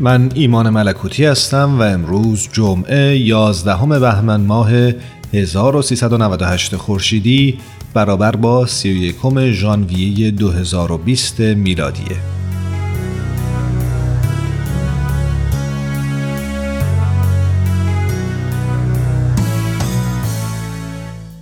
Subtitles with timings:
[0.00, 4.70] من ایمان ملکوتی هستم و امروز جمعه 11 بهمن ماه
[5.32, 7.58] 1398 خورشیدی
[7.94, 9.16] برابر با 31
[9.52, 12.39] ژانویه 2020 میلادیه.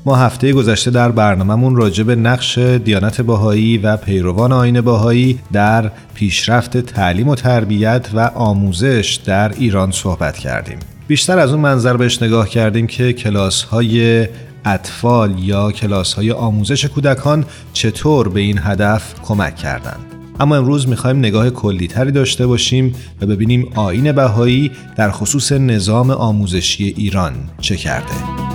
[0.09, 5.91] ما هفته گذشته در برنامهمون راجع به نقش دیانت باهایی و پیروان آین باهایی در
[6.15, 10.79] پیشرفت تعلیم و تربیت و آموزش در ایران صحبت کردیم.
[11.09, 14.27] بیشتر از اون منظر بهش نگاه کردیم که کلاس های
[14.65, 20.07] اطفال یا کلاس های آموزش کودکان چطور به این هدف کمک کردند.
[20.41, 26.95] اما امروز می‌خوایم نگاه کلیتری داشته باشیم و ببینیم آین بهایی در خصوص نظام آموزشی
[26.97, 28.48] ایران چه کرده.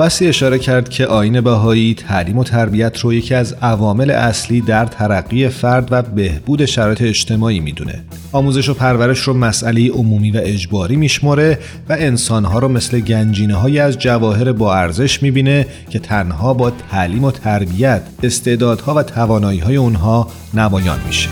[0.00, 4.86] بسی اشاره کرد که آین بهایی تعلیم و تربیت رو یکی از عوامل اصلی در
[4.86, 8.04] ترقی فرد و بهبود شرایط اجتماعی می‌دونه.
[8.32, 11.58] آموزش و پرورش رو مسئله عمومی و اجباری میشمره
[11.88, 17.24] و انسانها رو مثل گنجینه های از جواهر با ارزش می‌بینه که تنها با تعلیم
[17.24, 21.28] و تربیت استعدادها و توانایی های اونها نمایان میشه.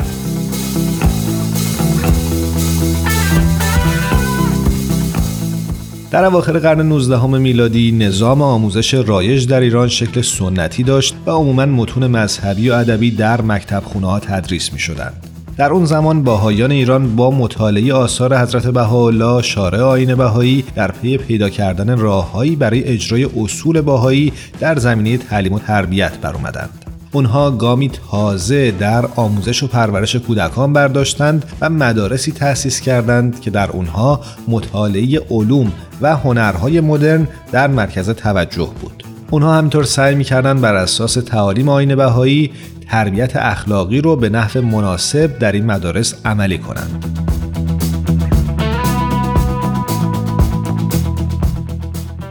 [6.10, 11.66] در اواخر قرن 19 میلادی نظام آموزش رایج در ایران شکل سنتی داشت و عموما
[11.66, 15.26] متون مذهبی و ادبی در مکتب خونه ها تدریس می شدند.
[15.56, 21.16] در اون زمان باهایان ایران با مطالعه آثار حضرت بهاءالله شارع آین بهایی در پی
[21.16, 26.87] پیدا کردن راههایی برای اجرای اصول باهایی در زمینه تعلیم و تربیت برآمدند.
[27.12, 33.70] اونها گامی تازه در آموزش و پرورش کودکان برداشتند و مدارسی تأسیس کردند که در
[33.70, 39.04] اونها مطالعه علوم و هنرهای مدرن در مرکز توجه بود.
[39.30, 42.52] اونها همینطور سعی می‌کردند بر اساس تعالیم آین بهایی
[42.90, 47.04] تربیت اخلاقی رو به نحو مناسب در این مدارس عملی کنند.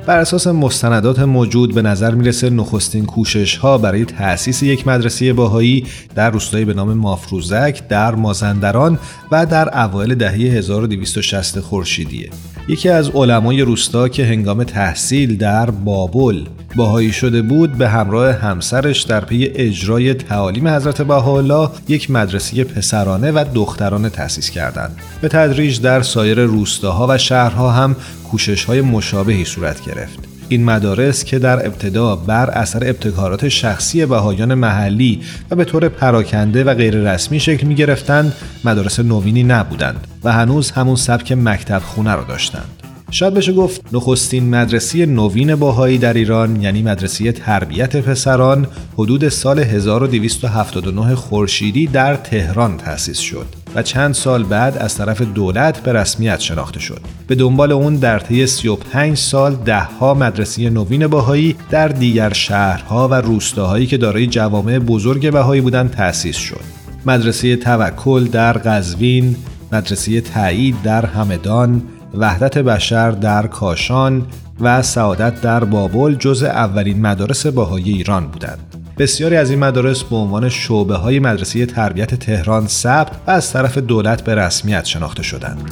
[0.08, 5.86] بر اساس مستندات موجود به نظر می‌رسه نخستین کوشش ها برای تأسیس یک مدرسه باهایی
[6.16, 9.00] در روستایی به نام مافروزک در مازندران
[9.32, 12.30] و در اوایل دهه 1260 خورشیدیه.
[12.70, 16.46] یکی از علمای روستا که هنگام تحصیل در بابل
[16.76, 23.32] باهایی شده بود به همراه همسرش در پی اجرای تعالیم حضرت بهاءالله یک مدرسه پسرانه
[23.32, 24.98] و دخترانه تأسیس کردند.
[25.22, 27.96] به تدریج در سایر روستاها و شهرها هم
[28.32, 30.37] کوشش های مشابهی صورت گرفت.
[30.50, 35.22] این مدارس که در ابتدا بر اثر ابتکارات شخصی بهایان محلی
[35.52, 40.72] و به طور پراکنده و غیر رسمی شکل می گرفتند مدارس نوینی نبودند و هنوز
[40.72, 42.77] همون سبک مکتب خونه را داشتند.
[43.12, 49.60] شاید بشه گفت نخستین مدرسه نوین باهایی در ایران یعنی مدرسه تربیت پسران حدود سال
[49.60, 56.40] 1279 خورشیدی در تهران تأسیس شد و چند سال بعد از طرف دولت به رسمیت
[56.40, 57.02] شناخته شد.
[57.28, 63.14] به دنبال اون در طی 35 سال دهها مدرسه نوین باهایی در دیگر شهرها و
[63.14, 66.64] روستاهایی که دارای جوامع بزرگ باهایی بودند تأسیس شد.
[67.06, 69.36] مدرسه توکل در قزوین،
[69.72, 71.82] مدرسه تایید در همدان،
[72.14, 74.26] وحدت بشر در کاشان
[74.62, 78.60] و سعادت در بابل جز اولین مدارس باهای ایران بودند.
[78.98, 83.78] بسیاری از این مدارس به عنوان شعبه های مدرسه تربیت تهران ثبت و از طرف
[83.78, 85.72] دولت به رسمیت شناخته شدند.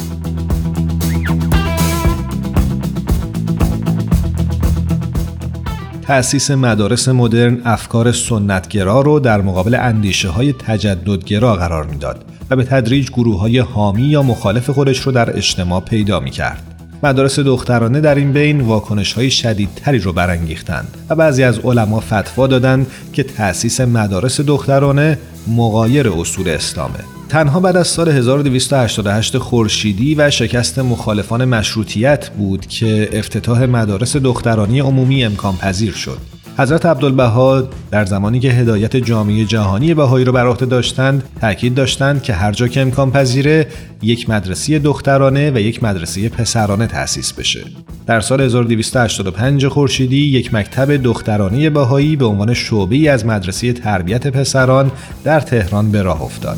[6.07, 12.63] تأسیس مدارس مدرن افکار سنتگرا رو در مقابل اندیشه های تجددگرا قرار می‌داد و به
[12.63, 16.63] تدریج گروه های حامی یا مخالف خودش رو در اجتماع پیدا می کرد.
[17.04, 22.48] مدارس دخترانه در این بین واکنش های شدیدتری رو برانگیختند و بعضی از علما فتوا
[22.48, 25.18] دادند که تأسیس مدارس دخترانه
[25.48, 33.10] مغایر اصول اسلامه تنها بعد از سال 1288 خورشیدی و شکست مخالفان مشروطیت بود که
[33.13, 36.18] افتتاح مدارس دخترانی عمومی امکان پذیر شد.
[36.57, 42.24] حضرت عبدالبها در زمانی که هدایت جامعه جهانی بهایی را بر عهده داشتند تاکید داشتند
[42.24, 43.68] که هر جا که امکان پذیره
[44.02, 47.62] یک مدرسه دخترانه و یک مدرسه پسرانه تأسیس بشه.
[48.07, 54.92] در سال 1285 خورشیدی یک مکتب دخترانی بهایی به عنوان شعبه از مدرسه تربیت پسران
[55.24, 56.57] در تهران به راه افتاد.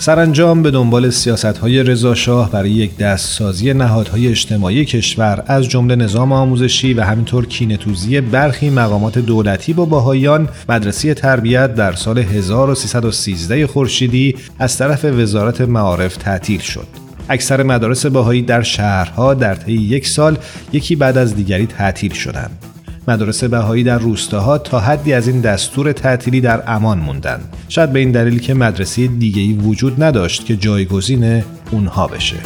[0.00, 6.32] سرانجام به دنبال سیاست های رضاشاه برای یک دستسازی نهادهای اجتماعی کشور از جمله نظام
[6.32, 14.34] آموزشی و همینطور کینتوزی برخی مقامات دولتی با باهایان مدرسه تربیت در سال 1313 خورشیدی
[14.58, 16.86] از طرف وزارت معارف تعطیل شد.
[17.28, 20.38] اکثر مدارس باهایی در شهرها در طی یک سال
[20.72, 22.67] یکی بعد از دیگری تعطیل شدند.
[23.08, 27.98] مدارس بهایی در روستاها تا حدی از این دستور تعطیلی در امان موندن شاید به
[27.98, 32.36] این دلیل که مدرسه دیگه‌ای وجود نداشت که جایگزین اونها بشه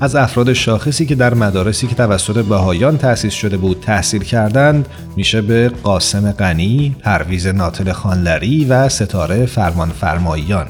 [0.00, 5.40] از افراد شاخصی که در مدارسی که توسط بهایان تأسیس شده بود تحصیل کردند میشه
[5.40, 10.66] به قاسم غنی، پرویز ناطل خانلری و ستاره فرمان فرماییان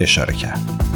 [0.00, 0.93] اشاره کرد.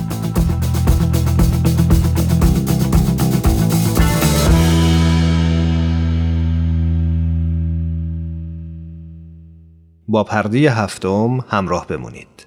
[10.10, 12.46] با پرده هفتم همراه بمونید.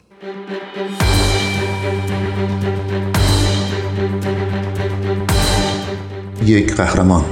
[6.46, 7.26] یک قهرمان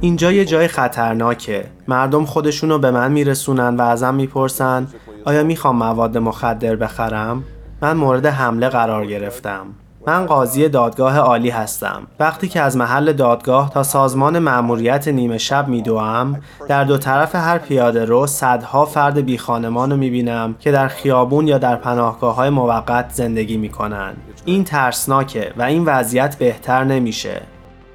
[0.00, 4.86] اینجا یه جای خطرناکه مردم خودشونو به من میرسونن و ازم می‌پرسن
[5.24, 7.44] آیا می‌خوام مواد مخدر بخرم؟
[7.82, 9.66] من مورد حمله قرار گرفتم.
[10.06, 12.06] من قاضی دادگاه عالی هستم.
[12.20, 17.58] وقتی که از محل دادگاه تا سازمان مأموریت نیمه شب میدوام در دو طرف هر
[17.58, 22.50] پیاده رو صدها فرد بی خانمان رو می‌بینم که در خیابون یا در پناهگاه های
[22.50, 24.12] موقت زندگی می‌کنن.
[24.44, 27.40] این ترسناکه و این وضعیت بهتر نمیشه.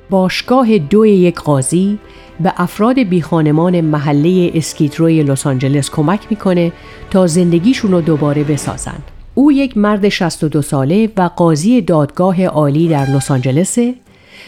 [0.10, 2.00] باشگاه دو یک قاضی
[2.40, 6.72] به افراد بیخانمان محله اسکیتروی لس آنجلس کمک می‌کنه
[7.10, 9.04] تا زندگیشون رو دوباره بسازند.
[9.36, 13.96] او یک مرد 62 ساله و قاضی دادگاه عالی در لس آنجلسه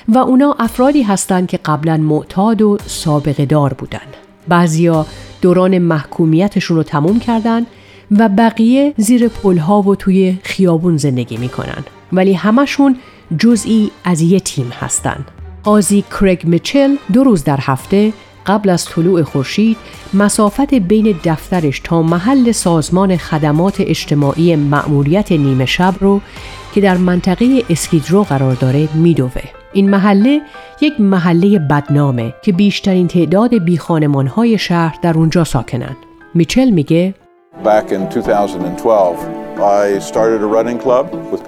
[0.08, 4.00] و اونا افرادی هستند که قبلا معتاد و سابقه دار بودن.
[4.48, 5.06] بعضیا
[5.42, 7.66] دوران محکومیتشون رو تموم کردن
[8.12, 11.84] و بقیه زیر پلها و توی خیابون زندگی می‌کنن
[12.14, 12.98] ولی همشون
[13.40, 15.26] جزئی از یه تیم هستن.
[15.64, 18.14] قاضی کرگ میچل دو روز در هفته
[18.46, 19.78] قبل از طلوع خورشید
[20.14, 26.22] مسافت بین دفترش تا محل سازمان خدمات اجتماعی مأموریت نیمه شب رو
[26.74, 29.42] که در منطقه اسکیدرو قرار داره میدوه.
[29.74, 30.42] این محله
[30.82, 33.52] یک محله بدنامه که بیشترین تعداد
[34.36, 35.96] های شهر در اونجا ساکنن.
[36.34, 37.14] میچل میگه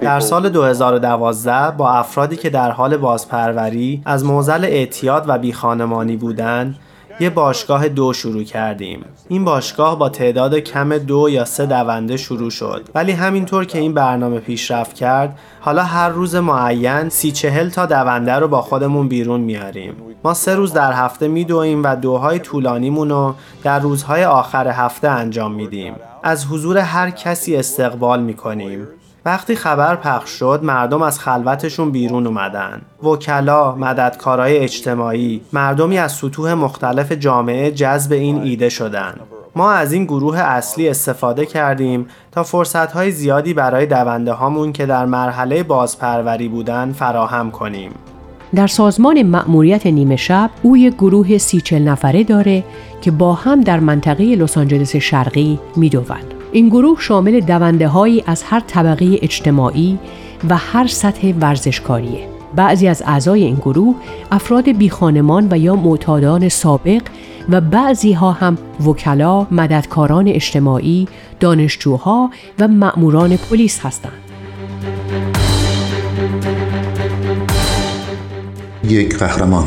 [0.00, 6.76] در سال 2012 با افرادی که در حال بازپروری از موزل اعتیاد و بیخانمانی بودند
[7.20, 9.04] یه باشگاه دو شروع کردیم.
[9.28, 12.88] این باشگاه با تعداد کم دو یا سه دونده شروع شد.
[12.94, 18.32] ولی همینطور که این برنامه پیشرفت کرد حالا هر روز معین سی چهل تا دونده
[18.32, 19.94] رو با خودمون بیرون میاریم.
[20.24, 25.54] ما سه روز در هفته میدویم و دوهای طولانیمون رو در روزهای آخر هفته انجام
[25.54, 25.94] میدیم.
[26.22, 28.88] از حضور هر کسی استقبال می‌کنیم.
[29.28, 32.82] وقتی خبر پخش شد مردم از خلوتشون بیرون اومدن.
[33.02, 39.14] وکلا مددکارای اجتماعی مردمی از سطوح مختلف جامعه جذب این ایده شدن.
[39.56, 45.06] ما از این گروه اصلی استفاده کردیم تا فرصتهای زیادی برای دونده هامون که در
[45.06, 47.92] مرحله بازپروری بودن فراهم کنیم.
[48.54, 52.64] در سازمان مأموریت نیمه شب او یک گروه سی چل نفره داره
[53.00, 56.37] که با هم در منطقه لس آنجلس شرقی می‌دوند.
[56.52, 59.98] این گروه شامل دونده هایی از هر طبقه اجتماعی
[60.50, 62.28] و هر سطح ورزشکاریه.
[62.56, 63.94] بعضی از اعضای این گروه
[64.30, 67.02] افراد بیخانمان و یا معتادان سابق
[67.48, 71.08] و بعضی ها هم وکلا، مددکاران اجتماعی،
[71.40, 74.12] دانشجوها و مأموران پلیس هستند.
[78.84, 79.66] یک قهرمان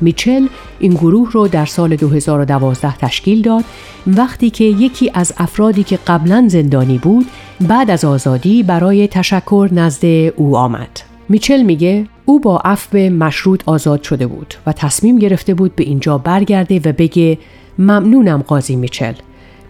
[0.00, 0.46] میچل
[0.78, 3.64] این گروه رو در سال 2012 تشکیل داد
[4.06, 7.26] وقتی که یکی از افرادی که قبلا زندانی بود
[7.60, 10.04] بعد از آزادی برای تشکر نزد
[10.36, 11.00] او آمد.
[11.28, 16.18] میچل میگه او با عفو مشروط آزاد شده بود و تصمیم گرفته بود به اینجا
[16.18, 17.38] برگرده و بگه
[17.78, 19.12] ممنونم قاضی میچل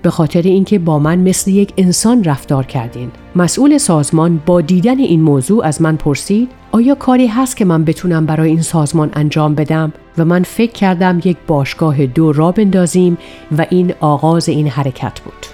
[0.02, 3.10] به خاطر اینکه با من مثل یک انسان رفتار کردین.
[3.36, 8.26] مسئول سازمان با دیدن این موضوع از من پرسید آیا کاری هست که من بتونم
[8.26, 13.18] برای این سازمان انجام بدم و من فکر کردم یک باشگاه دو را بندازیم
[13.58, 15.46] و این آغاز این حرکت بود.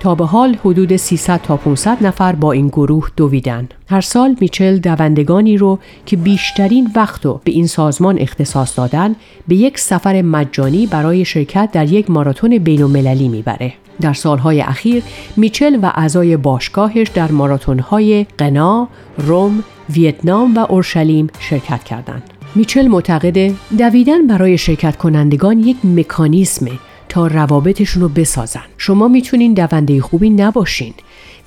[0.00, 3.68] تا به حال حدود 300 تا 500 نفر با این گروه دویدن.
[3.88, 9.16] هر سال میچل دوندگانی رو که بیشترین وقت رو به این سازمان اختصاص دادن
[9.48, 13.72] به یک سفر مجانی برای شرکت در یک ماراتون بین المللی می‌بره.
[14.00, 15.02] در سالهای اخیر
[15.36, 18.88] میچل و اعضای باشگاهش در ماراتونهای قنا،
[19.18, 22.37] روم، ویتنام و اورشلیم شرکت کردند.
[22.54, 26.72] میچل معتقده دویدن برای شرکت کنندگان یک مکانیزمه
[27.08, 28.64] تا روابطشون رو بسازن.
[28.78, 30.94] شما می‌تونین دونده خوبی نباشین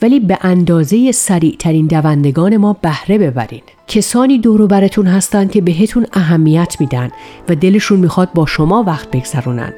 [0.02, 3.62] ولی به اندازه سریع ترین دوندگان ما بهره ببرین.
[3.88, 7.12] کسانی دورو براتون هستن که بهتون اهمیت میدن
[7.50, 9.74] و دلشون می‌خواد با شما وقت بگذرونن.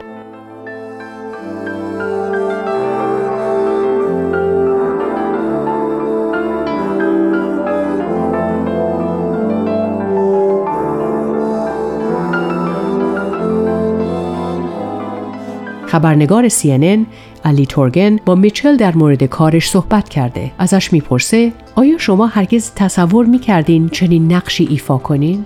[15.93, 16.99] خبرنگار CNN
[17.45, 20.51] علی تورگن با میچل در مورد کارش صحبت کرده.
[20.57, 25.45] ازش می‌پرسه آیا شما هرگز تصور می‌کردین چنین نقشی ایفا کنین؟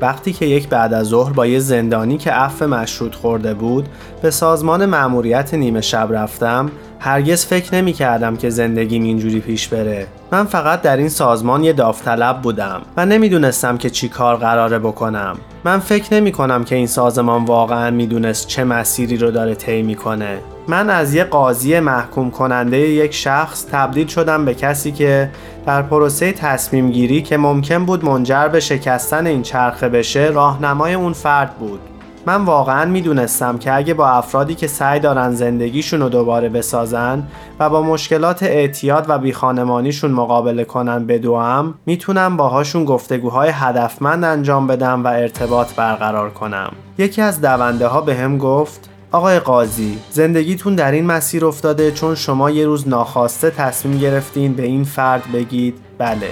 [0.00, 3.88] وقتی که یک بعد از ظهر با یه زندانی که عفو مشروط خورده بود
[4.22, 6.70] به سازمان مأموریت نیمه شب رفتم
[7.04, 10.06] هرگز فکر نمی کردم که زندگیم اینجوری پیش بره.
[10.32, 15.36] من فقط در این سازمان یه داوطلب بودم و نمی‌دونستم که چی کار قراره بکنم.
[15.64, 20.38] من فکر نمی کنم که این سازمان واقعا می‌دونست چه مسیری رو داره طی می‌کنه.
[20.68, 25.30] من از یه قاضی محکوم کننده یک شخص تبدیل شدم به کسی که
[25.66, 31.12] در پروسه تصمیم گیری که ممکن بود منجر به شکستن این چرخه بشه راهنمای اون
[31.12, 31.80] فرد بود.
[32.26, 37.22] من واقعا می‌دونستم که اگه با افرادی که سعی دارن زندگیشون رو دوباره بسازن
[37.60, 45.04] و با مشکلات اعتیاد و بیخانمانیشون مقابله کنن بدوم می‌تونم باهاشون گفتگوهای هدفمند انجام بدم
[45.04, 46.72] و ارتباط برقرار کنم.
[46.98, 52.14] یکی از دونده ها به هم گفت آقای قاضی زندگیتون در این مسیر افتاده چون
[52.14, 56.30] شما یه روز ناخواسته تصمیم گرفتین به این فرد بگید بله.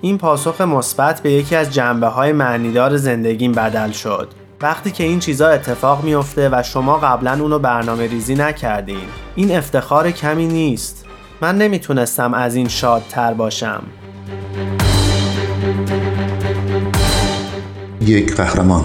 [0.00, 4.28] این پاسخ مثبت به یکی از جنبه های معنیدار زندگیم بدل شد.
[4.62, 9.04] وقتی که این چیزا اتفاق میفته و شما قبلا اونو برنامه ریزی نکردین
[9.36, 11.04] این افتخار کمی نیست.
[11.40, 13.82] من نمی‌تونستم از این شادتر باشم.
[18.00, 18.84] یک قهرمان.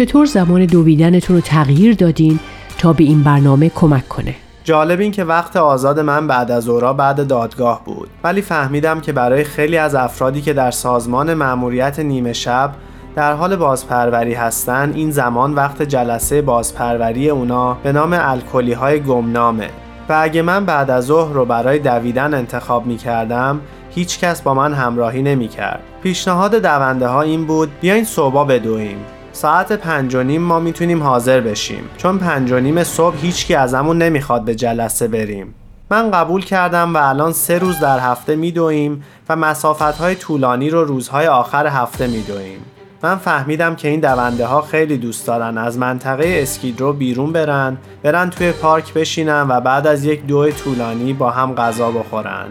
[0.00, 2.40] چطور زمان دویدنتون رو تغییر دادین
[2.78, 6.92] تا به این برنامه کمک کنه؟ جالب این که وقت آزاد من بعد از اورا
[6.92, 8.08] بعد دادگاه بود.
[8.24, 12.72] ولی فهمیدم که برای خیلی از افرادی که در سازمان مأموریت نیمه شب
[13.16, 19.68] در حال بازپروری هستن این زمان وقت جلسه بازپروری اونا به نام الکلی های گمنامه.
[20.08, 24.54] و اگه من بعد از ظهر رو برای دویدن انتخاب می کردم هیچ کس با
[24.54, 25.80] من همراهی نمی کرد.
[26.02, 28.98] پیشنهاد دونده ها این بود بیاین صبح بدویم
[29.32, 31.82] ساعت پنج و نیم ما می‌تونیم حاضر بشیم.
[31.96, 35.54] چون پنج و نیم صبح هیچکی ازمون نمی‌خواد به جلسه بریم.
[35.90, 40.84] من قبول کردم و الان سه روز در هفته میدویم و مسافت های طولانی رو
[40.84, 42.58] روزهای آخر هفته میدویم.
[43.02, 48.30] من فهمیدم که این دونده ها خیلی دوست دارن از منطقه اسکیدرو بیرون برن برن
[48.30, 52.46] توی پارک بشینن و بعد از یک دو طولانی با هم غذا بخورن.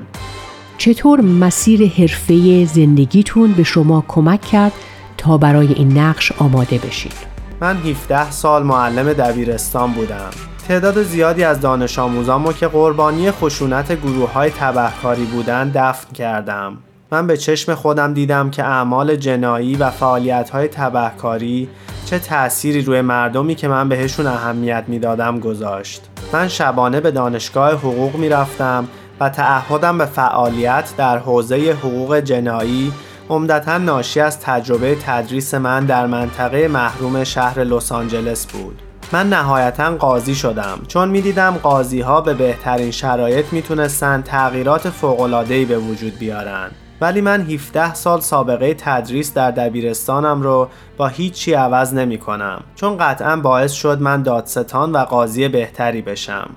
[0.77, 4.73] چطور مسیر حرفه زندگیتون به شما کمک کرد
[5.19, 7.13] تا برای این نقش آماده بشید
[7.61, 10.29] من 17 سال معلم دبیرستان بودم.
[10.67, 16.77] تعداد زیادی از دانش آموزامو که قربانی خشونت گروه های تبهکاری بودن دفن کردم.
[17.11, 21.69] من به چشم خودم دیدم که اعمال جنایی و فعالیت های تبهکاری
[22.05, 26.01] چه تأثیری روی مردمی که من بهشون اهمیت می‌دادم گذاشت.
[26.33, 28.87] من شبانه به دانشگاه حقوق می‌رفتم
[29.19, 32.93] و تعهدم به فعالیت در حوزه حقوق جنایی
[33.29, 38.81] عمدتا ناشی از تجربه تدریس من در منطقه محروم شهر لس آنجلس بود.
[39.11, 45.77] من نهایتا قاضی شدم چون می‌دیدم قاضی ها به بهترین شرایط می‌تونستن تغییرات فوق‌العاده‌ای به
[45.77, 46.71] وجود بیارن.
[47.01, 52.97] ولی من 17 سال سابقه تدریس در دبیرستانم رو با هیچی عوض نمی کنم چون
[52.97, 56.49] قطعا باعث شد من دادستان و قاضی بهتری بشم.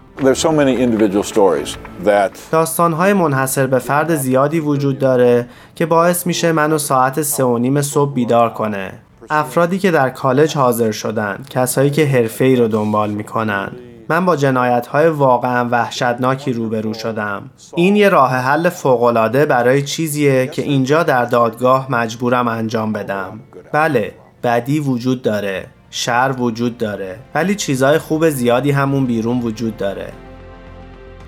[2.50, 7.82] داستانهای منحصر به فرد زیادی وجود داره که باعث میشه منو ساعت سه و نیم
[7.82, 8.92] صبح بیدار کنه.
[9.30, 13.72] افرادی که در کالج حاضر شدن کسایی که حرفه ای رو دنبال می‌کنن.
[14.08, 17.50] من با جنایت های واقعا وحشتناکی روبرو شدم.
[17.76, 23.40] این یه راه حل فوقالعاده برای چیزیه که اینجا در دادگاه مجبورم انجام بدم.
[23.72, 30.12] بله بدی وجود داره شر وجود داره ولی چیزای خوب زیادی همون بیرون وجود داره.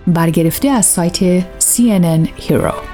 [0.06, 2.93] برگرفته از سایت CNN Heroes.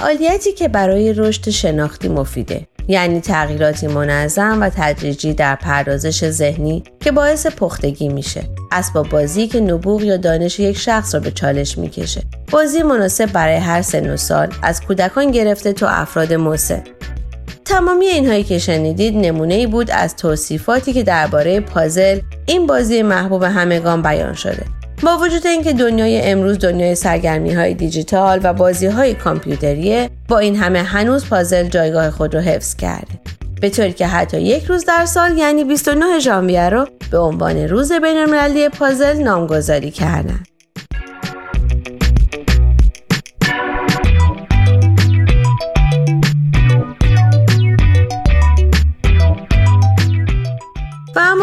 [0.00, 7.12] فعالیتی که برای رشد شناختی مفیده یعنی تغییراتی منظم و تدریجی در پردازش ذهنی که
[7.12, 8.42] باعث پختگی میشه.
[8.72, 12.22] اسباب بازی که نبوغ یا دانش یک شخص را به چالش می‌کشه.
[12.50, 14.48] بازی مناسب برای هر سن و سال.
[14.62, 16.82] از کودکان گرفته تا افراد مسن.
[17.64, 23.42] تمامی اینهایی که شنیدید نمونه ای بود از توصیفاتی که درباره پازل این بازی محبوب
[23.42, 24.79] همگان بیان شده.
[25.02, 30.56] با وجود اینکه دنیای امروز دنیای سرگرمی های دیجیتال و بازی های کامپیوتریه با این
[30.56, 33.20] همه هنوز پازل جایگاه خود رو حفظ کرده.
[33.60, 37.92] به طوری که حتی یک روز در سال یعنی 29 ژانویه رو به عنوان روز
[37.92, 40.40] بینالمللی پازل نامگذاری کردن.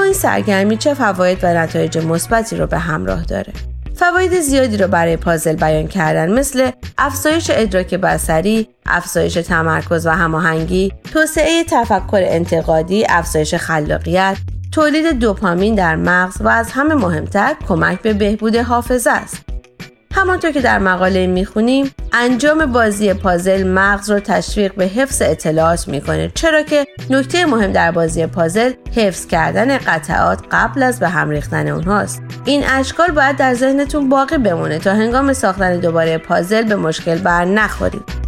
[0.08, 3.54] این سرگرمی چه فواید و نتایج مثبتی رو به همراه داره
[3.96, 10.94] فواید زیادی رو برای پازل بیان کردن مثل افزایش ادراک بصری، افزایش تمرکز و هماهنگی،
[11.14, 14.38] توسعه تفکر انتقادی، افزایش خلاقیت،
[14.72, 19.38] تولید دوپامین در مغز و از همه مهمتر کمک به بهبود حافظه است.
[20.18, 26.32] همانطور که در مقاله می‌خونیم انجام بازی پازل مغز رو تشویق به حفظ اطلاعات می‌کنه
[26.36, 31.68] چرا که نکته مهم در بازی پازل حفظ کردن قطعات قبل از به هم ریختن
[31.68, 32.22] اونهاست.
[32.46, 37.46] این اشکال باید در ذهنتون باقی بمونه تا هنگام ساختن دوباره پازل به مشکل بر
[37.46, 38.27] نخورید.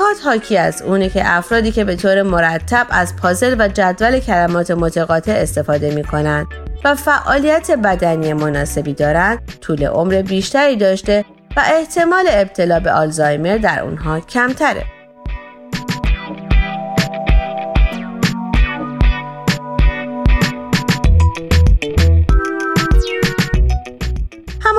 [0.00, 4.70] تحقیقات حاکی از اونه که افرادی که به طور مرتب از پازل و جدول کلمات
[4.70, 6.46] متقاطع استفاده می کنند
[6.84, 11.24] و فعالیت بدنی مناسبی دارند طول عمر بیشتری داشته
[11.56, 14.84] و احتمال ابتلا به آلزایمر در اونها کمتره.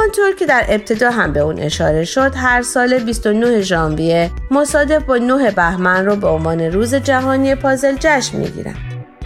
[0.01, 5.17] همانطور که در ابتدا هم به اون اشاره شد هر سال 29 ژانویه مصادف با
[5.17, 8.75] 9 بهمن رو به عنوان روز جهانی پازل جشن می‌گیرن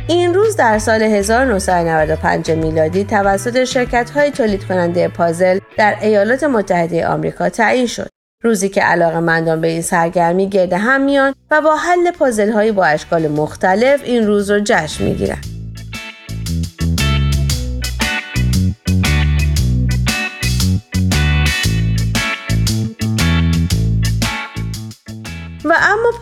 [0.07, 7.07] این روز در سال 1995 میلادی توسط شرکت های تولید کننده پازل در ایالات متحده
[7.07, 8.09] آمریکا تعیین شد.
[8.43, 12.71] روزی که علاقه مندان به این سرگرمی گرد هم میان و با حل پازل هایی
[12.71, 15.54] با اشکال مختلف این روز رو جشن می‌گیرند.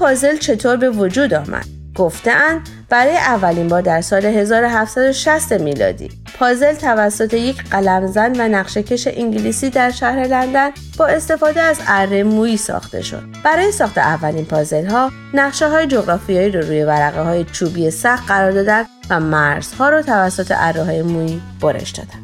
[0.04, 6.10] پازل چطور به وجود آمد؟ گفتند برای اولین بار در سال 1760 میلادی.
[6.39, 12.58] پازل توسط یک قلمزن و نقشهکش انگلیسی در شهر لندن با استفاده از اره مویی
[12.58, 13.24] ساخته شد.
[13.44, 18.52] برای ساخت اولین پازل ها نقشه های جغرافیایی رو روی ورقه های چوبی سخت قرار
[18.52, 22.20] دادن و مرزها رو توسط اره های مویی برش دادن.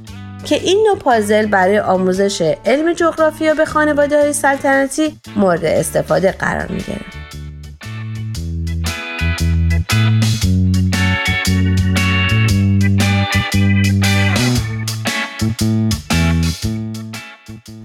[0.46, 6.68] که این نوع پازل برای آموزش علم جغرافیا به خانواده های سلطنتی مورد استفاده قرار
[6.68, 6.82] می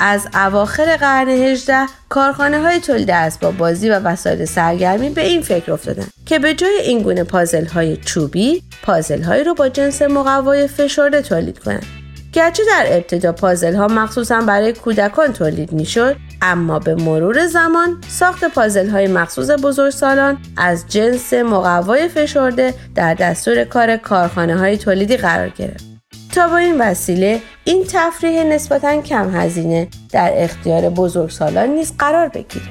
[0.06, 5.72] از اواخر قرن 18 کارخانه های تولید اسباب بازی و وسایل سرگرمی به این فکر
[5.72, 10.68] افتادن که به جای این گونه پازل های چوبی پازل هایی رو با جنس مقوای
[10.68, 11.86] فشرده تولید کنند
[12.32, 18.00] گرچه در ابتدا پازل ها مخصوصا برای کودکان تولید می شد اما به مرور زمان
[18.08, 25.16] ساخت پازل های مخصوص بزرگسالان از جنس مقوای فشرده در دستور کار کارخانه های تولیدی
[25.16, 25.93] قرار گرفت.
[26.34, 32.64] تا با این وسیله این تفریح نسبتا کم هزینه در اختیار بزرگسالان نیز قرار بگیره.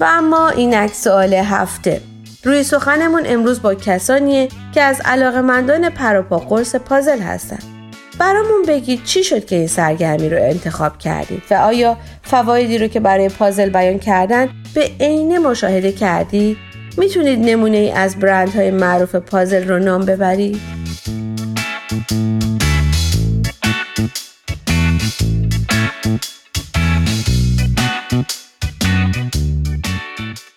[0.00, 2.00] و اما اینک سوال هفته
[2.44, 7.79] روی سخنمون امروز با کسانیه که از علاقمندان پروپا قرص پازل هستند
[8.20, 13.00] برامون بگید چی شد که این سرگرمی رو انتخاب کردید و آیا فوایدی رو که
[13.00, 16.56] برای پازل بیان کردن به عینه مشاهده کردید
[16.98, 20.60] می‌تونید نمونه ای از برندهای معروف پازل رو نام ببرید؟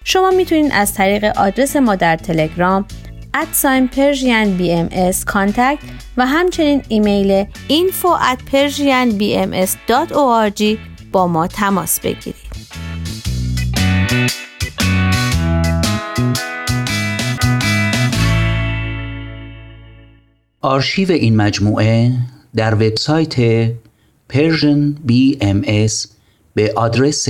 [0.03, 2.85] شما می‌تونید از طریق آدرس ما در تلگرام
[3.35, 5.79] at sign Persian BMS contact
[6.17, 8.39] و همچنین ایمیل info at
[11.11, 12.35] با ما تماس بگیرید.
[20.61, 22.11] آرشیو این مجموعه
[22.55, 23.67] در وبسایت
[24.33, 26.07] Persian BMS
[26.53, 27.29] به آدرس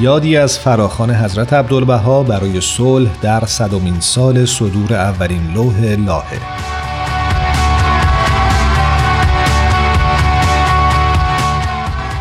[0.00, 6.40] یادی از فراخان حضرت عبدالبها برای صلح در صدومین سال صدور اولین لوح لاهه.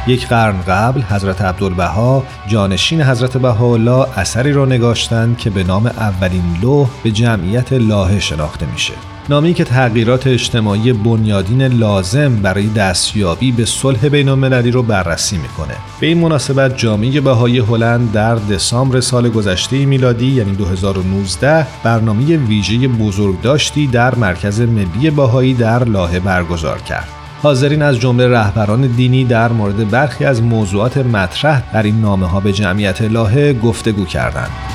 [0.07, 6.57] یک قرن قبل حضرت عبدالبها جانشین حضرت بهاءالله اثری را نگاشتند که به نام اولین
[6.61, 9.14] لوح به جمعیت لاهه شناخته میشه.
[9.29, 15.73] نامی که تغییرات اجتماعی بنیادین لازم برای دستیابی به صلح بین المللی رو بررسی می‌کنه.
[15.99, 22.87] به این مناسبت جامعه بهایی هلند در دسامبر سال گذشته میلادی یعنی 2019 برنامه ویژه
[22.87, 27.07] بزرگداشتی در مرکز ملی بهایی در لاهه برگزار کرد.
[27.43, 32.39] حاضرین از جمله رهبران دینی در مورد برخی از موضوعات مطرح در این نامه ها
[32.39, 34.74] به جمعیت لاهه گفتگو کردند.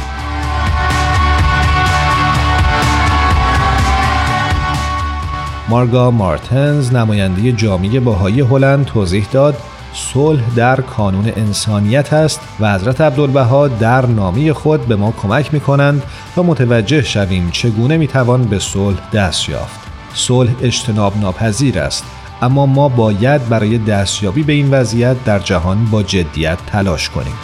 [5.70, 9.56] مارگا مارتنز نماینده جامعه باهایی هلند توضیح داد
[9.94, 15.60] صلح در کانون انسانیت است و حضرت عبدالبها در نامی خود به ما کمک می
[15.60, 16.02] کنند
[16.34, 19.80] تا متوجه شویم چگونه می توان به صلح دست یافت.
[20.14, 22.04] صلح اجتناب ناپذیر است
[22.42, 27.34] اما ما باید برای دستیابی به این وضعیت در جهان با جدیت تلاش کنیم.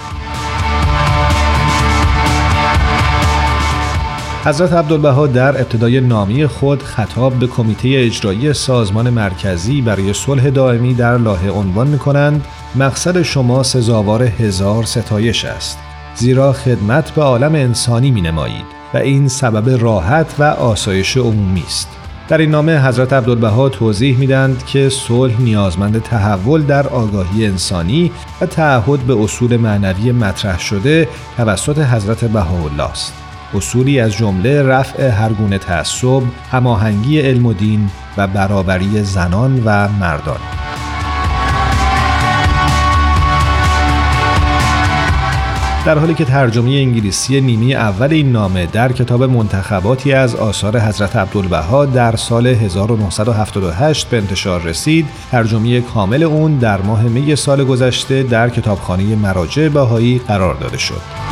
[4.46, 10.94] حضرت عبدالبها در ابتدای نامی خود خطاب به کمیته اجرایی سازمان مرکزی برای صلح دائمی
[10.94, 15.78] در لاهه عنوان می کنند مقصد شما سزاوار هزار ستایش است.
[16.14, 21.88] زیرا خدمت به عالم انسانی می نمایید و این سبب راحت و آسایش عمومی است.
[22.28, 28.46] در این نامه حضرت عبدالبها توضیح میدند که صلح نیازمند تحول در آگاهی انسانی و
[28.46, 33.25] تعهد به اصول معنوی مطرح شده توسط حضرت بهاءالله است.
[33.54, 39.88] اصولی از جمله رفع هر گونه تعصب، هماهنگی علم و دین و برابری زنان و
[39.88, 40.40] مردان.
[45.86, 51.16] در حالی که ترجمه انگلیسی نیمه اول این نامه در کتاب منتخباتی از آثار حضرت
[51.16, 58.22] عبدالبها در سال 1978 به انتشار رسید ترجمه کامل اون در ماه می سال گذشته
[58.22, 61.25] در کتابخانه مراجع بهایی قرار داده شد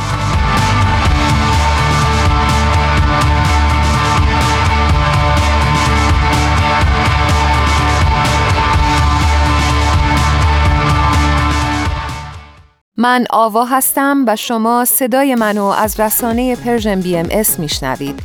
[12.97, 18.19] من آوا هستم و شما صدای منو از رسانه Persian BMS میشنوید.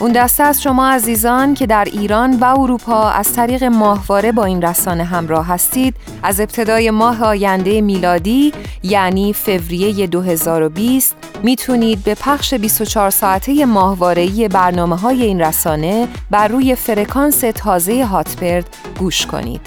[0.00, 4.62] اون دسته از شما عزیزان که در ایران و اروپا از طریق ماهواره با این
[4.62, 13.10] رسانه همراه هستید از ابتدای ماه آینده میلادی یعنی فوریه 2020 می‌تونید به پخش 24
[13.10, 19.60] ساعته ماهواره‌ای برنامه های این رسانه بر روی فرکانس تازه Hotbird گوش کنید.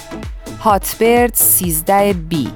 [0.60, 2.50] Hotbird 13B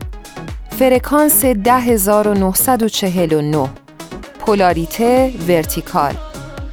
[0.82, 3.70] فرکانس 10949
[4.40, 6.14] پولاریته vertical.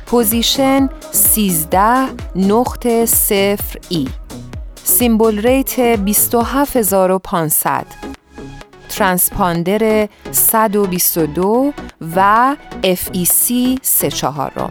[0.07, 4.09] position 13 نقطه 0 E.
[4.85, 7.87] symbol rate 27500
[8.88, 11.73] ترانسپاندر 122
[12.16, 14.68] و FEC 34 رو.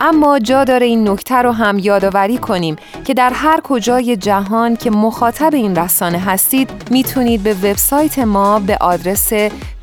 [0.00, 4.90] اما جا داره این نکته رو هم یادآوری کنیم که در هر کجای جهان که
[4.90, 9.32] مخاطب این رسانه هستید می‌تونید به وبسایت ما به آدرس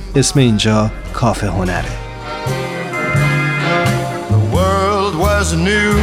[0.15, 1.83] اسم اینجا کافه هنره
[4.29, 5.93] The world was new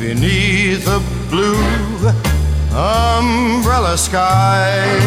[0.00, 2.10] beneath the blue
[2.72, 5.00] umbrella sky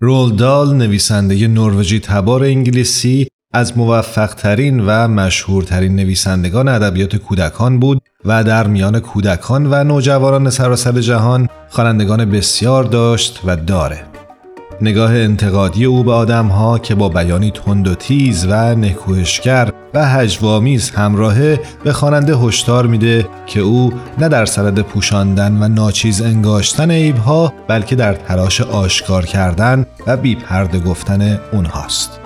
[0.00, 8.44] رولدال نویسنده نروژی تبار انگلیسی از موفق ترین و مشهورترین نویسندگان ادبیات کودکان بود و
[8.44, 14.15] در میان کودکان و نوجوانان سراسر جهان خوانندگان بسیار داشت و داره.
[14.80, 20.90] نگاه انتقادی او به ها که با بیانی تند و تیز و نکوهشگر و هجوامیز
[20.90, 27.52] همراهه به خواننده هشدار میده که او نه در سرد پوشاندن و ناچیز انگاشتن عیبها
[27.68, 32.25] بلکه در تلاش آشکار کردن و بیپرده گفتن اونهاست.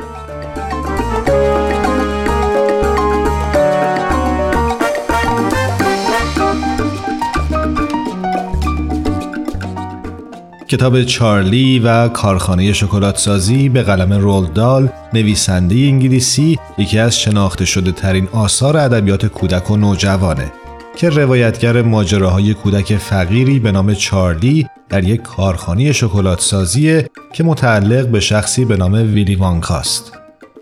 [10.71, 17.93] کتاب چارلی و کارخانه شکلات سازی به قلم رولدال نویسنده انگلیسی یکی از شناخته شده
[17.93, 20.53] ترین آثار ادبیات کودک و نوجوانه
[20.97, 27.03] که روایتگر ماجراهای کودک فقیری به نام چارلی در یک کارخانه شکلات سازی
[27.33, 30.13] که متعلق به شخصی به نام ویلی وانکاست.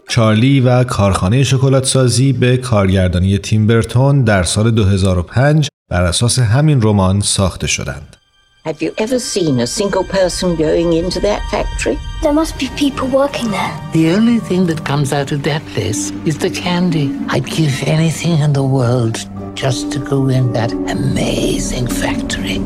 [0.09, 6.83] چارلی و کارخانه شکلات سازی به کارگردانی تیم برتون در سال 2005 بر اساس همین
[6.83, 8.18] رمان ساخته شدند.
[8.69, 11.97] Have you ever seen a single person going into that factory?
[12.23, 13.75] There must be people working there.
[13.99, 17.07] The only thing that comes out of that place is the candy.
[17.35, 19.17] I'd give anything in the world
[19.63, 22.59] just to go in that amazing factory.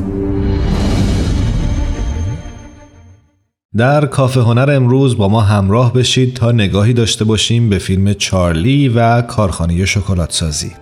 [3.77, 8.89] در کافه هنر امروز با ما همراه بشید تا نگاهی داشته باشیم به فیلم چارلی
[8.89, 10.82] و کارخانه شکلات سازی.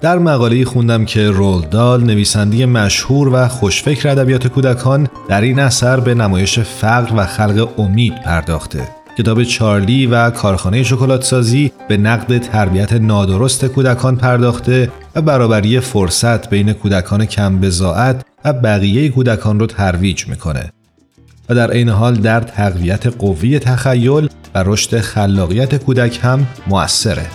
[0.00, 6.00] در مقاله خوندم که رول دال نویسنده مشهور و خوشفکر ادبیات کودکان در این اثر
[6.00, 8.88] به نمایش فقر و خلق امید پرداخته.
[9.18, 16.50] کتاب چارلی و کارخانه شکلات سازی به نقد تربیت نادرست کودکان پرداخته و برابری فرصت
[16.50, 20.72] بین کودکان کم بزاعت و بقیه کودکان رو ترویج می‌کنه.
[21.48, 27.26] و در این حال در تقویت قوی تخیل و رشد خلاقیت کودک هم موثره.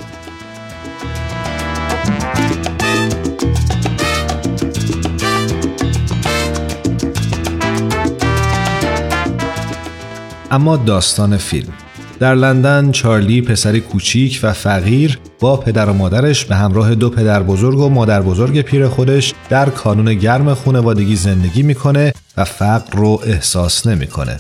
[10.56, 11.74] اما داستان فیلم.
[12.20, 17.44] در لندن چارلی پسری کوچیک و فقیر با پدر و مادرش به همراه دو پدر
[17.44, 23.22] بزرگ و مادر بزرگ پیر خودش در کانون گرم خانوادگی زندگی می‌کنه و فقر رو
[23.26, 24.40] احساس نمی‌کنه.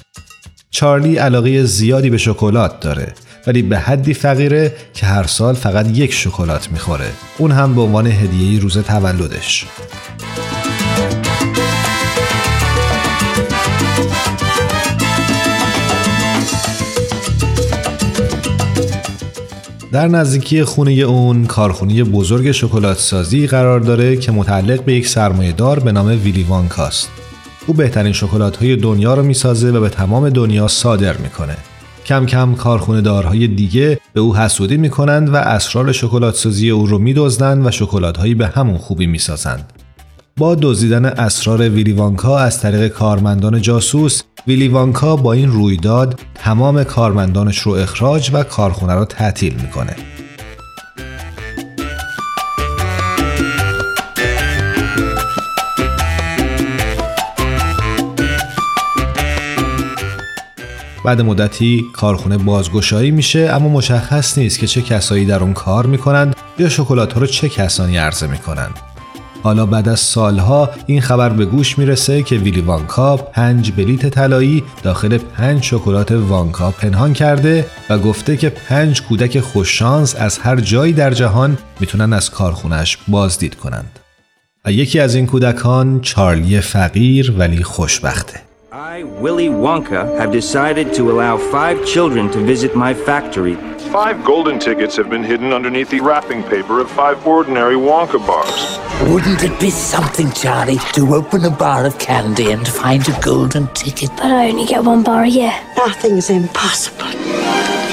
[0.71, 3.13] چارلی علاقه زیادی به شکلات داره
[3.47, 7.11] ولی به حدی فقیره که هر سال فقط یک شکلات می‌خوره.
[7.37, 9.65] اون هم به عنوان هدیه روز تولدش.
[19.95, 25.51] در نزدیکی خونه اون کارخونه بزرگ شکلات سازی قرار داره که متعلق به یک سرمایه
[25.51, 27.09] دار به نام ویلی وانکاست.
[27.67, 31.57] او بهترین شکلات های دنیا رو می‌سازه و به تمام دنیا صادر می‌کنه.
[32.05, 36.99] کم کم کارخونه دارهای دیگه به او حسودی می‌کنند و اسرار شکلات سازی او رو
[36.99, 39.73] میدزدند و شکلات هایی به همون خوبی می‌سازند.
[40.39, 46.83] با دزدیدن اسرار ویلی وانکا از طریق کارمندان جاسوس ویلی وانکا با این رویداد تمام
[46.83, 49.95] کارمندانش رو اخراج و کارخونه را تعطیل می‌کنه.
[61.05, 66.35] بعد مدتی کارخونه بازگشایی میشه اما مشخص نیست که چه کسایی در اون کار می‌کنند
[66.59, 68.94] یا شکلات ها رو چه کسانی عرضه می‌کنند.
[69.45, 74.63] حالا بعد از سالها این خبر به گوش می‌رسه که ویلی وانکا پنج بلیت طلایی
[74.83, 80.93] داخل پنج شکلات وانکا پنهان کرده و گفته که پنج کودک خوششانس از هر جایی
[80.93, 83.99] در جهان می‌تونن از کارخونش بازدید کنند.
[84.65, 88.41] و یکی از این کودکان چارلی فقیر ولی خوشبخته.
[88.71, 93.74] I, Willy Wonka, have decided to allow five children to visit my factory.
[93.91, 98.79] Five golden tickets have been hidden underneath the wrapping paper of five ordinary Wonka bars.
[99.11, 103.67] Wouldn't it be something, Charlie, to open a bar of candy and find a golden
[103.73, 104.09] ticket?
[104.17, 105.53] But I only get one bar a year.
[105.77, 107.11] Nothing's impossible.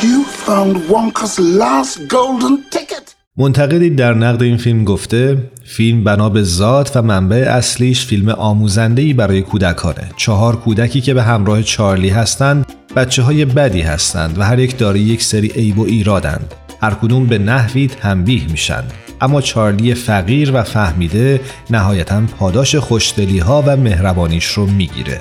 [0.02, 3.12] You found Wonka's last golden ticket.
[3.36, 9.12] منتقدی در نقد این فیلم گفته فیلم بنا به ذات و منبع اصلیش فیلم آموزندهی
[9.12, 10.10] برای کودکانه.
[10.16, 12.66] چهار کودکی که به همراه چارلی هستند
[12.96, 16.54] بچه های بدی هستند و هر یک داری یک سری عیب و ایرادند.
[16.80, 18.82] هر کدوم به نحوی تنبیه میشن.
[19.20, 21.40] اما چارلی فقیر و فهمیده
[21.70, 25.20] نهایتا پاداش خوشدلی ها و مهربانیش رو می‌گیره.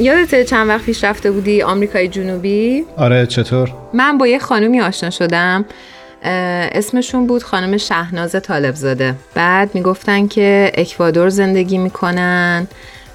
[0.00, 5.10] یادت چند وقت پیش رفته بودی آمریکای جنوبی؟ آره چطور؟ من با یه خانومی آشنا
[5.10, 5.64] شدم.
[6.22, 9.14] اسمشون بود خانم شهناز طالبزاده.
[9.34, 12.66] بعد می‌گفتن که اکوادور زندگی می‌کنن.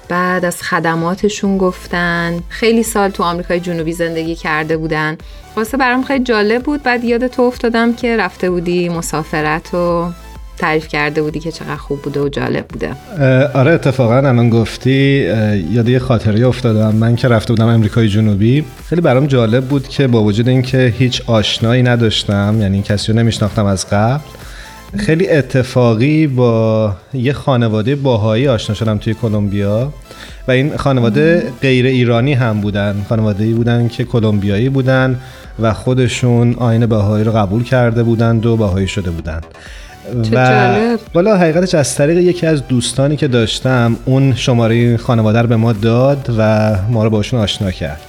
[0.08, 2.40] بعد از خدماتشون گفتن.
[2.48, 5.18] خیلی سال تو آمریکای جنوبی زندگی کرده بودن.
[5.56, 6.82] واسه برام خیلی جالب بود.
[6.82, 10.08] بعد یاد تو افتادم که رفته بودی مسافرت و
[10.58, 12.90] تعریف کرده بودی که چقدر خوب بوده و جالب بوده.
[13.54, 14.90] آره اتفاقا الان گفتی
[15.72, 16.94] یاد یه خاطره افتادم.
[16.94, 18.64] من که رفته بودم امریکای جنوبی.
[18.88, 23.64] خیلی برام جالب بود که با وجود اینکه هیچ آشنایی نداشتم یعنی کسی رو نمیشناختم
[23.64, 24.22] از قبل
[24.96, 29.92] خیلی اتفاقی با یه خانواده باهایی آشنا شدم توی کلمبیا.
[30.48, 33.06] و این خانواده غیر ایرانی هم بودن.
[33.08, 35.20] خانواده ای بودن که کلمبیایی بودن
[35.62, 39.44] و خودشون آین باهایی رو قبول کرده بودند و باهایی شده بودند.
[40.32, 45.56] و والا حقیقتش از طریق یکی از دوستانی که داشتم اون شماره خانواده رو به
[45.56, 48.00] ما داد و ما رو باشون آشنا کرد.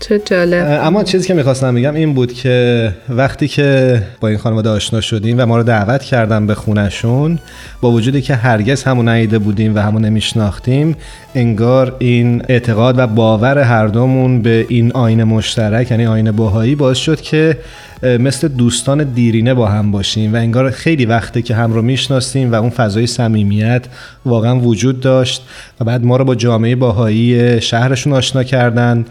[0.00, 0.80] چه جالب.
[0.82, 5.38] اما چیزی که می‌خواستم بگم این بود که وقتی که با این خانواده آشنا شدیم
[5.38, 7.38] و ما رو دعوت کردم به خونشون
[7.80, 10.96] با وجودی که هرگز همون نیده بودیم و همون نمیشناختیم
[11.36, 16.98] انگار این اعتقاد و باور هر دومون به این آین مشترک یعنی آین باهایی باعث
[16.98, 17.58] شد که
[18.02, 22.54] مثل دوستان دیرینه با هم باشیم و انگار خیلی وقته که هم رو می‌شناسیم و
[22.54, 23.84] اون فضای صمیمیت
[24.26, 25.42] واقعا وجود داشت
[25.80, 29.04] و بعد ما رو با جامعه باهایی شهرشون آشنا کردن.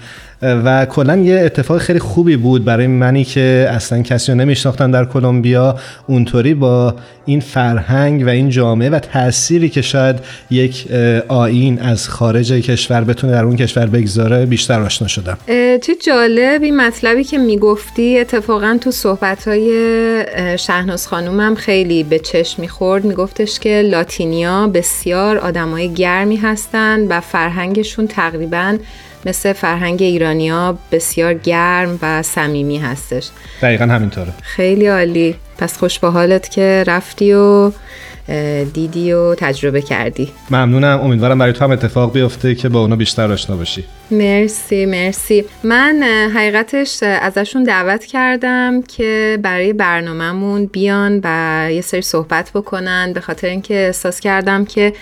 [0.66, 5.06] و کلا یه اتفاق خیلی خوبی بود برای منی که اصلا کسی رو نمیشناختم در
[5.06, 5.80] کلمبیا.
[6.08, 10.16] اونطوری با این فرهنگ و این جامعه و تأثیری که شاید
[10.52, 10.88] یک
[11.28, 15.38] آین از خارج کشور بتونه در اون کشور بگذاره بیشتر آشنا شدم.
[15.82, 16.64] چه جالب.
[16.64, 19.72] این مطلبی که می‌گفتی اتفاقا تو صحبتهای
[20.58, 23.06] شهناز خانومم خیلی به چشم می‌خورد.
[23.06, 28.78] میگفتش که لاتینیا بسیار آدمای گرمی هستن و فرهنگشون تقریبا
[29.26, 33.30] مثل فرهنگ ایرانیا بسیار گرم و صمیمی هستش.
[33.61, 34.34] دقیقا همینطوره.
[34.41, 35.36] خیلی عالی.
[35.57, 37.71] پس خوش به حالت که رفتی و
[38.73, 40.32] دیدی و تجربه کردی.
[40.51, 40.99] ممنونم.
[41.03, 43.84] امیدوارم برای تو هم اتفاق بیفته که با اونا بیشتر آشنا باشی.
[44.11, 45.45] مرسی مرسی.
[45.63, 46.03] من
[46.36, 53.13] حقیقتش ازشون دعوت کردم که برای برنامهمون بیان و یه سری صحبت بکنن.
[53.13, 54.93] به خاطر اینکه احساس کردم که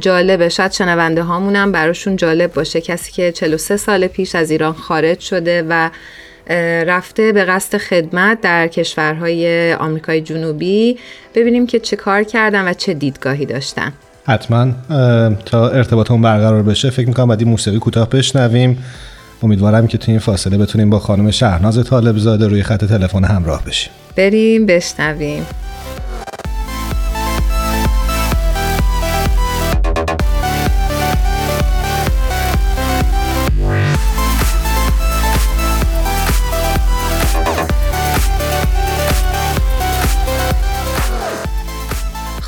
[0.00, 0.48] جالبه.
[0.48, 2.80] شاید شنونده هامونم براشون جالب باشه.
[2.80, 5.90] کسی که 43 سال پیش از ایران خارج شده و
[6.86, 10.98] رفته به قصد خدمت در کشورهای آمریکای جنوبی.
[11.34, 13.92] ببینیم که چه کار کردن و چه دیدگاهی داشتن.
[14.26, 14.68] حتما
[15.44, 18.84] تا ارتباطمون برقرار بشه فکر می‌کنم بعد موسیقی کوتاه بشنویم.
[19.42, 23.64] امیدوارم که تو این فاصله بتونیم با خانم شهناز طالب زاده روی خط تلفن همراه
[23.64, 23.92] بشیم.
[24.16, 25.46] بریم بشنویم.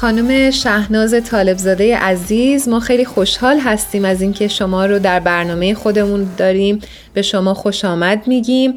[0.01, 6.27] خانم شهناز طالبزاده عزیز ما خیلی خوشحال هستیم از اینکه شما رو در برنامه خودمون
[6.37, 6.81] داریم.
[7.15, 8.75] به شما خوش آمد میگیم.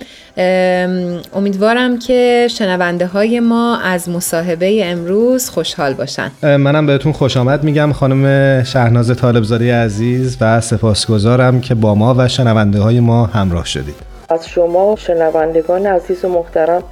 [1.36, 6.32] امیدوارم که شنونده های ما از مصاحبه امروز خوشحال باشن.
[6.44, 7.94] منم بهتون خوش آمد میگم.
[7.94, 13.96] خانم شهناز طالبزاده عزیز و سپاسگزارم که با ما و شنونده های ما همراه شدید.
[14.30, 16.84] از شما شنوندگان عزیز و محترم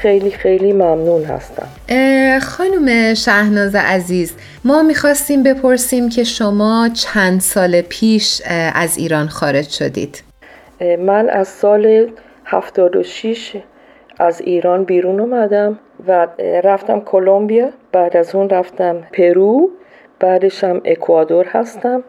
[0.00, 1.68] خیلی خیلی ممنون هستم.
[2.38, 4.34] خانم شهناز عزیز
[4.64, 8.42] ما می‌خواستیم بپرسیم که شما چند سال پیش
[8.74, 10.22] از ایران خارج شدید؟
[10.98, 12.10] من از سال
[12.44, 13.56] 76
[14.18, 16.26] از ایران بیرون اومدم و
[16.64, 19.70] رفتم کلمبیا بعد از اون رفتم پرو
[20.20, 22.02] بعدش هم اکوادور هستم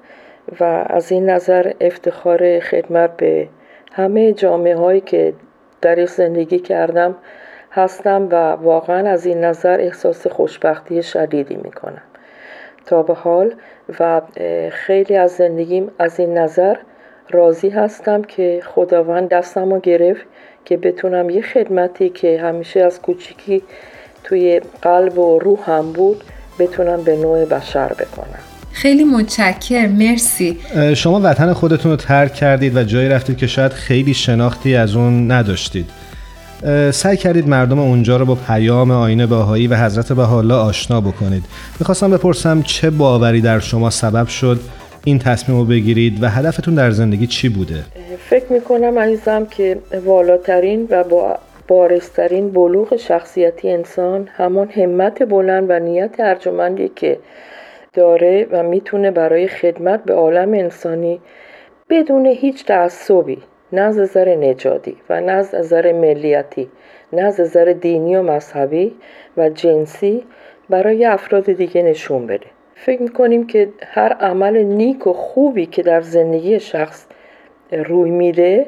[0.59, 3.47] و از این نظر افتخار خدمت به
[3.91, 5.33] همه جامعه هایی که
[5.81, 7.15] در زندگی کردم
[7.73, 12.01] هستم و واقعا از این نظر احساس خوشبختی شدیدی می‌کنم.
[12.85, 13.53] تا به حال
[13.99, 14.21] و
[14.71, 16.75] خیلی از زندگیم از این نظر
[17.29, 20.25] راضی هستم که خداوند دستم رو گرفت
[20.65, 23.63] که بتونم یه خدمتی که همیشه از کوچیکی
[24.23, 26.23] توی قلب و روح هم بود
[26.59, 28.39] بتونم به نوع بشر بکنم.
[28.71, 30.59] خیلی متشکر مرسی.
[30.95, 35.31] شما وطن خودتون رو ترک کردید و جایی رفتید که شاید خیلی شناختی از اون
[35.31, 35.89] نداشتید.
[36.91, 41.43] سعی کردید مردم اونجا رو با پیام آینه باهایی و حضرت بهاءالله آشنا بکنید
[41.79, 44.59] می‌خواستم بپرسم چه باوری در شما سبب شد
[45.03, 47.83] این تصمیم رو بگیرید و هدفتون در زندگی چی بوده؟
[48.29, 51.37] فکر می‌کنم عزیزم که والاترین و با
[51.67, 57.19] بارسترین بلوغ شخصیتی انسان همان همت بلند و نیت ارجمندی که
[57.93, 61.19] داره و می‌تونه برای خدمت به عالم انسانی
[61.89, 63.37] بدون هیچ تعصبی
[63.73, 66.69] نه از نظر نجادی و نه از نظر ملیتی
[67.13, 68.95] نه از نظر دینی و مذهبی
[69.37, 70.23] و جنسی
[70.69, 72.47] برای افراد دیگه نشون بده.
[72.75, 77.05] فکر می‌کنیم که هر عمل نیک و خوبی که در زندگی شخص
[77.71, 78.65] روی میده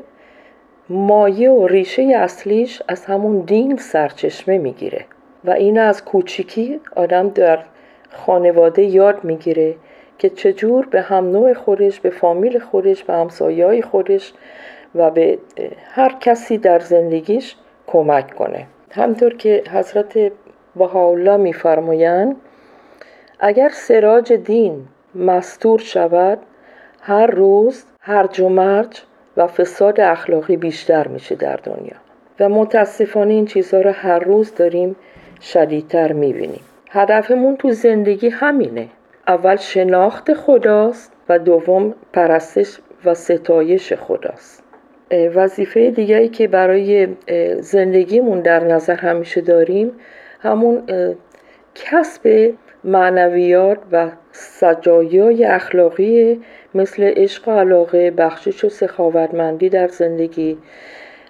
[0.89, 5.05] مایه و ریشه اصلیش از همون دین سرچشمه می‌گیره
[5.45, 7.59] و این از کوچیکی آدم در
[8.09, 9.75] خانواده یاد می‌گیره
[10.19, 14.33] که چجور به هم نوع خودش به فامیل خودش به همسایه خودش
[14.95, 15.39] و به
[15.91, 17.55] هر کسی در زندگیش
[17.87, 18.67] کمک کنه.
[18.91, 20.31] همطور که حضرت
[20.75, 22.35] بهاءالله میفرمایند
[23.39, 26.39] اگر سراج دین مستور شود
[27.01, 29.01] هر روز هرج و مرج
[29.37, 31.95] و فساد اخلاقی بیشتر میشه در دنیا.
[32.39, 34.95] و متاسفانه این چیزها رو هر روز داریم
[35.41, 36.61] شدیدتر می‌بینیم.
[36.91, 38.87] هدفمون تو زندگی همینه.
[39.27, 44.64] اول شناخت خداست و دوم پرستش و ستایش خداست.
[45.35, 47.07] وظیفه دیگری که برای
[47.59, 49.91] زندگیمون در نظر همیشه داریم
[50.39, 50.83] همون
[51.75, 52.53] کسب
[52.83, 56.41] معنویات و سجایای اخلاقی
[56.75, 60.57] مثل عشق و علاقه بخشش و سخاوتمندی در زندگی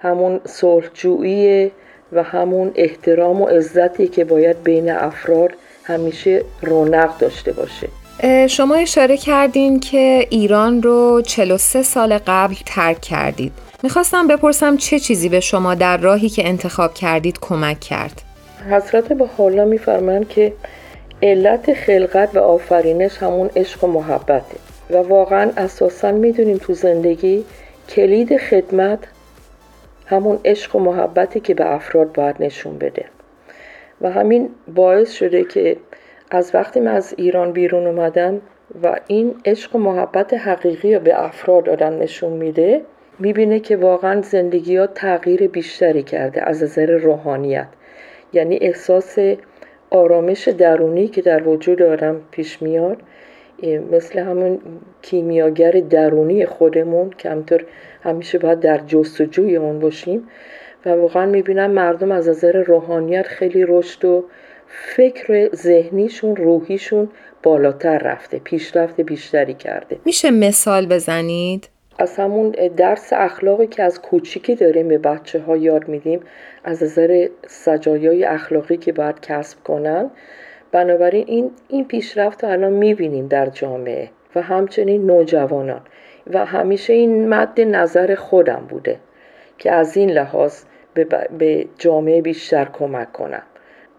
[0.01, 1.71] همون صلحجویی
[2.11, 5.51] و همون احترام و عزتی که باید بین افراد
[5.83, 7.87] همیشه رونق داشته باشه.
[8.47, 13.64] شما اشاره کردین که ایران رو 43 سال قبل ترک کردید.
[13.85, 18.21] می‌خواستم بپرسم چه چیزی به شما در راهی که انتخاب کردید کمک کرد؟
[18.69, 20.53] حضرت به حالا میفرمایند که
[21.23, 24.57] علت خلقت و آفرینش همون عشق و محبته
[24.89, 27.45] و واقعا اساسا می‌دونیم تو زندگی
[27.89, 28.99] کلید خدمت
[30.05, 33.05] همون عشق و محبتی که به افراد باید نشون بده.
[34.01, 35.77] و همین باعث شده که
[36.31, 38.41] از وقتی من از ایران بیرون اومدم
[38.83, 42.81] و این عشق و محبت حقیقی رو به افراد آدم نشون میده
[43.19, 47.67] می‌بینه که واقعا زندگی ها تغییر بیشتری کرده از نظر روحانیت.
[48.33, 49.17] یعنی احساس
[49.89, 52.97] آرامش درونی که در وجود آدم پیش میاد
[53.91, 54.59] مثل همون
[55.01, 57.65] کیمیاگر درونی خودمون که همطور
[58.03, 60.27] همیشه باید در جستجوی اون باشیم.
[60.85, 64.25] و واقعا می‌بینم مردم از نظر روحانیت خیلی رشد و
[64.67, 67.09] فکر ذهنیشون روحیشون
[67.43, 69.97] بالاتر رفته پیشرفت بیشتری کرده.
[70.05, 75.87] میشه مثال بزنید؟ از همون درس اخلاقی که از کوچیکی داریم به بچه ها یاد
[75.87, 76.19] میدیم
[76.63, 80.11] از نظر سجایای اخلاقی که باید کسب کنن.
[80.71, 85.81] بنابراین این, این پیشرفت رو الان می‌بینیم در جامعه و همچنین نوجوانان.
[86.33, 88.99] و همیشه این مد نظر خودم بوده
[89.57, 91.03] که از این لحاظ به,
[91.37, 93.43] به جامعه بیشتر کمک کنم.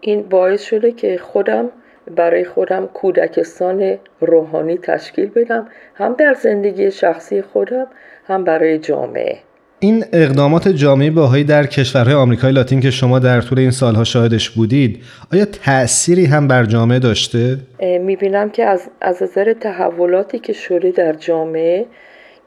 [0.01, 1.71] این باعث شده که خودم
[2.15, 7.87] برای خودم کودکستان روحانی تشکیل بدم هم در زندگی شخصی خودم
[8.27, 9.37] هم برای جامعه
[9.79, 14.49] این اقدامات جامعه باهایی در کشورهای آمریکای لاتین که شما در طول این سالها شاهدش
[14.49, 15.03] بودید
[15.33, 21.13] آیا تأثیری هم بر جامعه داشته؟ می‌بینم که از, از نظر تحولاتی که شده در
[21.13, 21.85] جامعه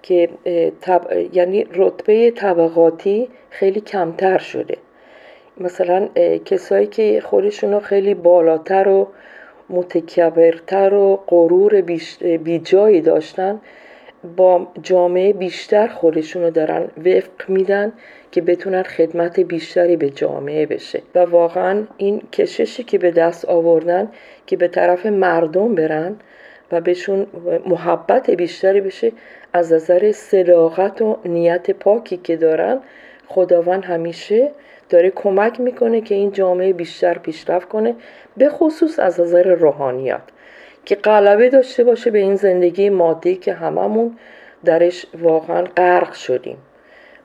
[0.03, 0.29] که
[1.33, 4.77] یعنی رتبه طبقاتی خیلی کمتر شده
[5.61, 6.09] مثلا
[6.45, 9.09] کسایی که خودشون خیلی بالاتر و
[9.71, 11.81] متکبرتر و غرور
[12.45, 13.61] بیجایی داشتن
[14.37, 17.93] با جامعه بیشتر خودشون رو دارن وفق میدن
[18.33, 21.03] که بتونن خدمت بیشتری به جامعه بشه.
[21.15, 24.09] و واقعا این کششی که به دست آوردن
[24.47, 26.17] که به طرف مردم برن
[26.73, 27.27] و بهشون
[27.67, 29.13] محبت بیشتری بشه
[29.53, 32.81] از نظر صداقت و نیت پاکی که دارن
[33.27, 34.51] خداوند همیشه
[34.91, 37.95] داره کمک می‌کنه که این جامعه بیشتر پیشرفت کنه
[38.37, 40.21] به خصوص از نظر روحانیت
[40.85, 44.17] که غلبه داشته باشه به این زندگی مادی که هممون
[44.65, 46.57] درش واقعا غرق شدیم.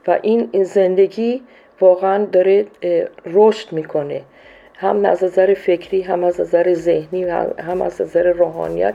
[0.07, 1.41] و این زندگی
[1.81, 2.65] واقعا داره
[3.25, 4.21] رشد می‌کنه.
[4.77, 7.23] هم از نظر فکری هم از نظر ذهنی
[7.59, 8.93] هم از نظر روحانیت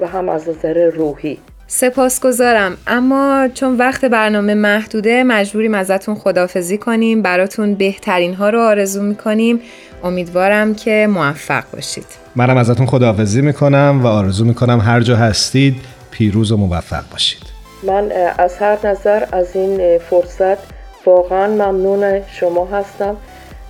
[0.00, 1.38] و هم از نظر روحی.
[1.66, 2.76] سپاسگزارم.
[2.86, 9.60] اما چون وقت برنامه محدوده مجبوریم ازتون خدافزی کنیم براتون بهترین ها رو آرزو می‌کنیم.
[10.04, 12.06] امیدوارم که موفق باشید.
[12.36, 15.76] منم ازتون خداحافظی می‌کنم و آرزو می‌کنم هر جا هستید
[16.10, 17.42] پیروز و موفق باشید.
[17.82, 20.58] من از هر نظر از این فرصت
[21.06, 23.16] واقعا ممنون شما هستم.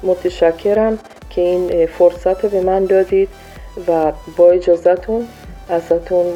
[0.03, 0.99] متشکرم
[1.31, 3.29] که این فرصت به من دادید
[3.89, 5.27] و با اجازتون
[5.69, 6.27] ازتون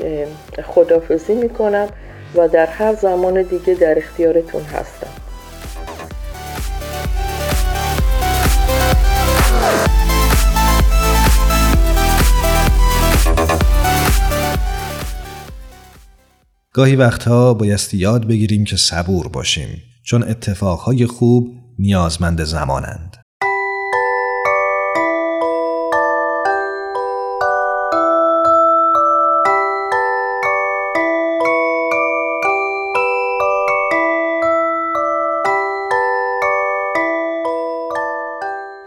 [0.64, 1.89] خدافزی می‌کنم
[2.35, 5.11] و در هر زمان دیگه در اختیارتون هستم
[16.72, 21.49] گاهی وقتها بایستی یاد بگیریم که صبور باشیم چون اتفاقهای خوب
[21.79, 23.08] نیازمند زمانند.